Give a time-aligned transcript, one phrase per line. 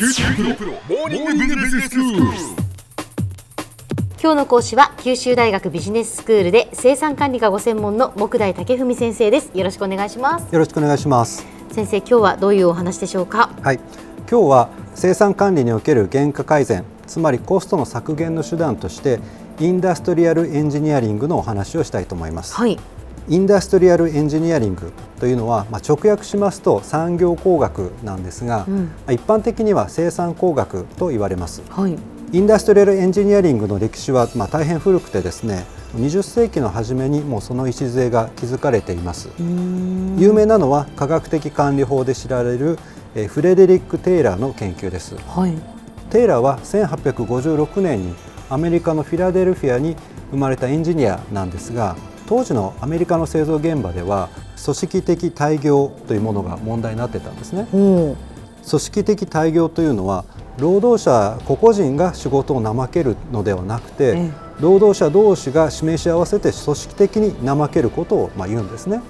[0.00, 2.22] 九州大学モーニングビジネススクール。
[4.18, 11.44] 今日の講師は九州大学ビジネススクールで生産管理がご専門の木大武文先生ですよろしくお願いしますよろしくお願いします。
[11.72, 13.50] 先生今日はどういうお話でしょうか？
[13.60, 13.76] はい、
[14.20, 19.20] 今日は生産管理における原価改善、つまりコストの削減の手段として
[19.58, 22.54] インダストリアルエンジニアリングのお話をしたいと思います。
[22.54, 22.80] はい
[23.28, 31.62] インダストリアルエンジニアリングというのは、まあ、直訳しますと産業工学なんですが、うんまあ一般的には生産工学と言われます。
[31.68, 31.96] はい
[32.32, 39.28] インダストリアルエンジニアリングの歴史は、まあ、大変古くてですね20世紀の初めにもうその礎が築かれています。
[40.16, 42.78] 有名なのは科学的管理法で知られる
[43.14, 45.16] えーフレデリック・テイラーの研究です。
[45.16, 45.54] はい
[46.10, 48.14] テイラーは1856年に
[48.48, 49.94] アメリカのフィラデルフィアに
[50.32, 51.96] 生まれたエンジニアなんですが
[52.30, 54.28] 当時のアメリカの製造現場では
[54.64, 57.66] 組織的大業というものが問題になってたんですね。
[57.72, 58.14] お
[58.68, 60.24] 組織的大業というのは
[60.56, 69.00] 労働者個々人が仕事を怠けるのではなくて、ええ労働者同士が示し合わせて組織的に怠けることをまあ言うんですね。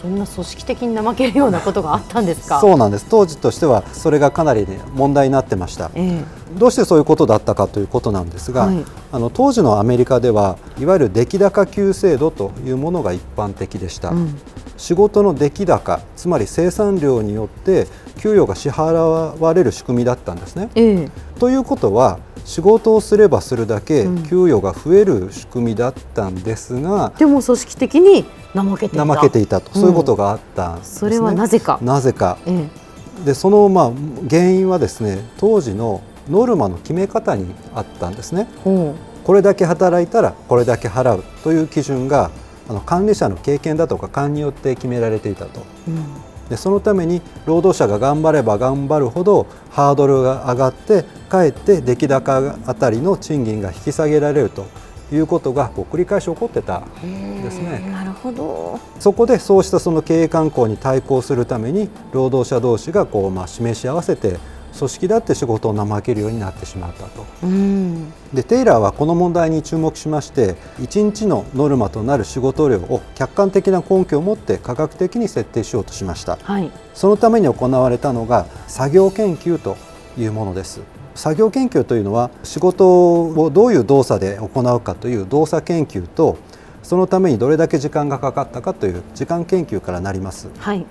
[0.00, 2.60] そんな組織的に怠けるようなことがあったんですか？
[2.60, 3.06] そうなんです。
[3.08, 5.90] 当時としてはそれがかなり、ね、問題になってました。
[5.94, 6.22] え
[6.58, 8.84] どうしてそういうことだったかということなんですが、はい。
[9.12, 14.40] あの当時のアメリカではいわゆる出来高給制度というものが一般的でした、えうん。
[14.76, 17.86] 仕事の出来高つまり生産量によって
[18.18, 20.70] 給与が支払われる仕組みだったんですね。
[20.74, 21.08] ええ。
[21.38, 24.22] ということは仕事をすればするだけうん。
[24.24, 28.24] 給与が増える仕組みだったんですが、でも組織的に
[28.54, 29.04] 怠けていた。
[29.04, 29.80] 怠けていたと、うん。
[29.80, 30.98] そういうことがあったんです、ね。
[31.00, 31.78] それはなぜか。
[31.82, 32.38] なぜか。
[32.46, 33.24] ええ。
[33.24, 33.92] でそのまあ
[34.30, 38.48] 原因はですね当時のノルマの決め方にあったんですね。
[38.64, 38.94] ほ
[39.24, 42.30] これだけ働いたらこれだけ払うという基準が
[42.68, 45.60] あの管理者の経験だとか勘によって決められていたと。
[45.88, 54.66] う、うんでそのために労働者が頑張れば頑張るほどハードルが上がってかえって出来高あたりの賃金が引き下げられると
[55.12, 57.88] いうことがこう繰り返し起こってたですね。
[57.90, 58.78] なるほど。
[58.98, 64.38] そこでそうしたその経営慣行に対抗するために労働者同士がこうまあ示し合わせて
[64.76, 67.26] 組織だって仕事を怠けるようになってしまったと。
[67.42, 68.12] うん。
[68.32, 76.38] でテイラーはこの問題に注目しまして1日のノルマとなる仕事量を客観的な根拠を持って科学的に設定しようとしました。
[76.42, 76.70] はい。
[76.94, 79.76] そのために行われたのが作業研究と
[80.18, 80.80] いうものです。
[81.14, 86.38] 作業研究というのは仕事をどういう動作で行うかという動作研究と
[86.82, 90.48] そのためにどれだけ時間がかかったかという時間研究からなります。
[90.58, 90.86] はい。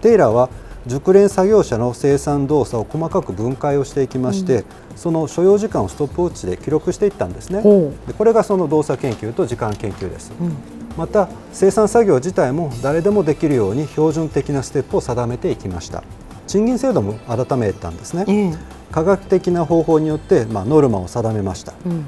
[0.00, 0.48] テイラーは
[0.86, 4.64] 熟練作業者の生産動作を細かく分解をしていきまして、
[4.94, 7.60] その所要時間をストップウォッチで記録していったんですね。
[7.60, 10.32] ほでこれがその動作研究と時間研究です。
[10.40, 10.56] う、うん。
[10.96, 16.04] また生産作業自体も誰でもできるように標準的なステップを定めていきました。
[16.46, 18.24] 賃金制度も改めたんですね。
[18.28, 18.54] ええ。
[18.92, 21.74] 科学的な方法によって、まあ、ノルマを定めました。
[21.84, 22.04] うん。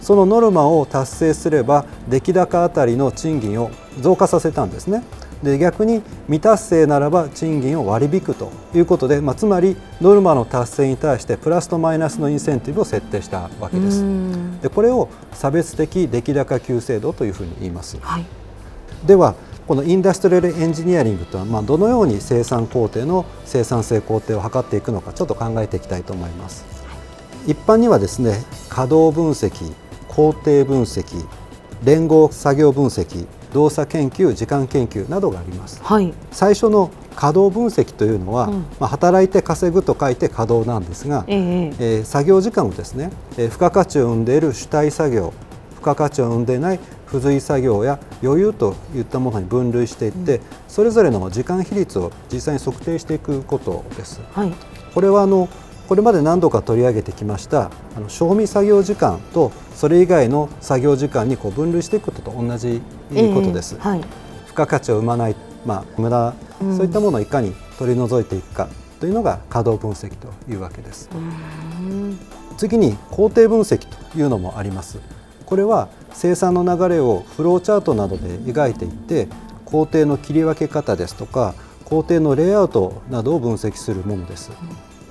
[0.00, 5.02] そのノルマを達成すれば出来高あたりの賃金を増加させたんですね
[5.42, 14.00] で逆に未達成ならば賃金を割り引くということで、まあ、つまりノルマの達成に対してプラスとマイナスのインセンティブを設定したわけです。
[14.00, 14.60] うん。
[14.60, 17.98] でこれを差別的出来高給制度というふうに言います。
[18.00, 18.24] はい。
[19.06, 19.36] では
[19.68, 26.64] このインダストリアルエンジニアリングとは、まあ、どのように生産工程の生産性工程を測っていくのかちょっと考えていきたいと思います。
[27.46, 29.72] 一般にはですね稼働分析
[30.08, 31.24] 工程分析
[31.84, 35.80] 連合作業分析動作研究時間研究などがあります。
[35.82, 36.12] はい。
[36.30, 38.54] 最初の稼働分析というのは、うん。
[38.78, 45.32] まあ、働いて稼ぐと書いて稼働なんですが、えええー作業時間をですね、えー付加価値を生んでいる主体作業
[45.72, 54.20] 付加価値を生んでいない付随作業や余裕といったものに分類していって、それぞれの時間比率を実際に測定していくことです。
[54.32, 54.52] はい。
[54.94, 55.48] これはあの
[55.88, 63.76] これまで何度か取り上げてきましたあの賞味作業時間とそれ以外の作業時間にこう分類していくことと同じことです。
[63.76, 64.00] ええはい。
[64.00, 66.76] 付加価値を生まない、まあ、無駄、うん。
[66.76, 68.68] そういったものをいかに取り除いていくか
[69.00, 71.08] というのが稼働分析というわけです。
[71.14, 72.18] うん。
[72.58, 74.98] 次に工程分析というのもあります。
[75.46, 79.28] これは生産の流れをフローチャートなどで描いていって
[79.64, 84.50] 工程の切り分け方ですとか工程のレイアウトなどを分析するものです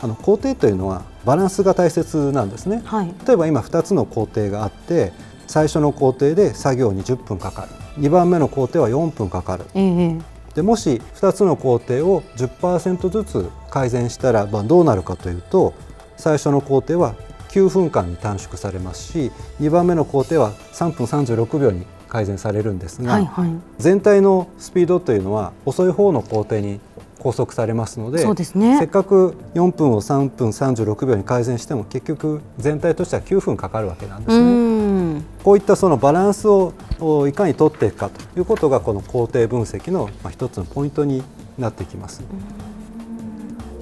[0.01, 2.81] あの工程というのはバランスが大切なんですね。
[2.85, 3.13] はい。
[3.27, 5.11] 例えば今2つの工程があって
[5.47, 7.69] 最初の工程で作業に10分かかる。
[8.01, 9.65] 2番目の工程は4分かかる。
[9.73, 10.17] ええ
[10.57, 15.75] でもし2つの工程を10%ずつ改善したらばどうなるかというと
[16.15, 17.13] 最初の工程は
[17.49, 23.51] 9分間に短縮されますし2番目の工程は3分36秒に改善されるんですが、はいはい。
[23.77, 26.79] 全体のスピードというのは遅い方の工程に
[27.17, 28.25] 拘束されますので
[28.55, 35.19] ねせっかく4分を3分36秒に改善しても結局全体としては9分かかるわけなんですうね。
[35.19, 41.23] んこういったそのバランスをおいかに取っていくかということがこの工程分析のまあ一つのポイントに
[41.57, 42.21] なってきます。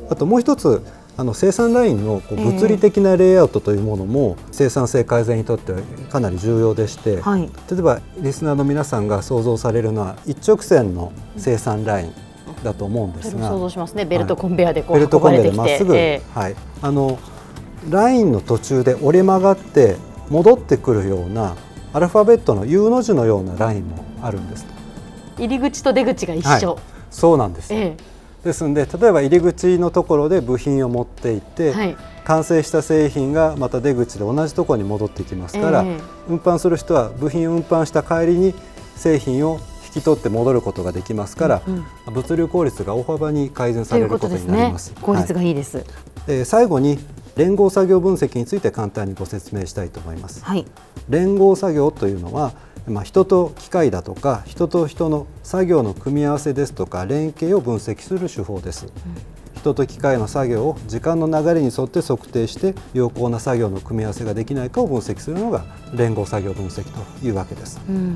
[0.10, 0.84] あともう一つ
[1.18, 5.80] あの生産ラインのこうええ物理的なレイアウトというものも生産性改善にとっては
[6.10, 12.14] かなり重要でして、はい例えばリスナーの皆さんが想像されるのは一直線の生産ライン
[12.66, 14.04] だと思うんですが、想像しますね。
[14.04, 17.18] ベルトコンベヤーでこうベルトコンベヤーでまっすぐ、えはい、あの
[17.90, 19.96] ラインの途中で折れ曲がって
[20.30, 21.56] 戻ってくるような
[21.94, 24.66] アルファベットの U の字のようなラインもあるんです。
[25.40, 26.84] え入り口と出口が一緒、はい。
[27.12, 27.96] そうなんです、え
[28.44, 31.96] ですので例えば入り口のところで部品を持っていって、はい。
[32.26, 36.00] 完成した製品がまた出口で同じところに戻ってきますから、ええ。
[36.28, 38.56] 運搬する人は部品を運搬した帰りに
[38.96, 44.94] 製品を引き取って戻ることができますから、うん物流効率が大幅に改善されることになります。
[45.02, 45.80] 効率はがいいです。
[45.80, 46.28] い。
[46.28, 47.00] で最後に
[47.36, 50.44] 連合作業分析について簡単にご説明したいと思います。
[50.44, 50.66] はい。
[51.10, 52.54] 連合作業というのは、
[52.88, 58.88] まあ、人と機械だとか人と人の作業の組み合わせですとか連携を分析する手法です、
[59.56, 67.82] 人と機械の作業を時間の流れに沿って測定して良好な作業の組み合わせができないかを分析するのが連合作業分析というわけです。
[67.90, 68.16] うん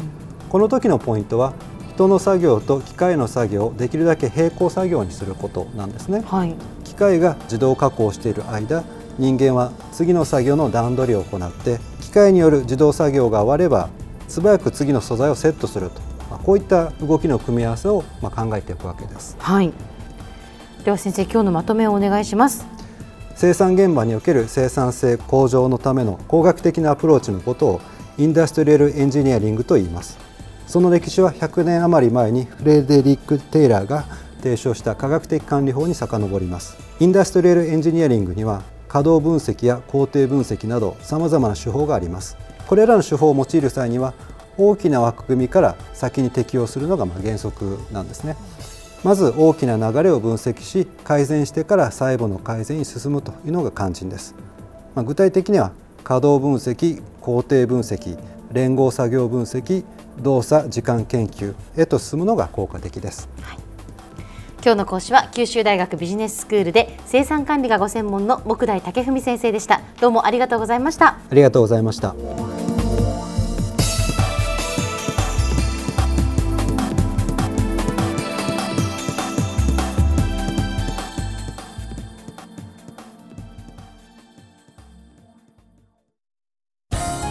[0.49, 1.53] この時のポイントは
[1.93, 6.23] 人の作業と機械の作業をできるだけ並行作業にすることなんですね。
[6.25, 6.55] はい。
[6.83, 8.83] 機械が自動加工している間
[9.19, 13.89] 人間は次の作業の段取りを行って機械による自動作業が終われば
[14.27, 19.35] 素早く次の素材をセットすると、まあこういった動きの組み合わせをまあ考えていくわけです。
[19.39, 19.71] はい。
[20.83, 22.65] では先生今日のまとめをお願いします。
[23.35, 27.81] 生産現場における生産性向上のための工学的なアプローチのことを
[28.17, 30.28] インダストリアルエンジニアリングと言います
[30.69, 34.05] その歴史は100年余り前にフレデリック・テイラーが
[34.43, 36.77] 提唱した科学的管理法に遡ります。
[36.99, 42.37] インダストリアルエンジニアリングには稼働分析や工程分析など様々な手法があります。
[42.67, 44.13] これらの手法を用いる際には
[44.59, 48.35] 大きな枠組みから先に適用するのがま原則なんですね。
[49.03, 54.35] まず大きな流れを分析し改善してから細部の改善に進むというのが肝心です、
[54.93, 55.71] まあ、具体的には
[56.03, 58.19] 稼働分析工程分析
[58.51, 59.83] 連合作業分析
[60.21, 63.29] 動作時間研究へと進むのが効果的です。
[64.61, 69.81] 今日の講師は九州大学ビジネススクールで生産管理がご専門の木大武文先生でした。
[70.01, 71.17] どうもありがとうございました。
[71.29, 72.13] ありがとうございました